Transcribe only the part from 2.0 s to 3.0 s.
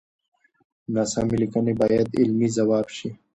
علمي ځواب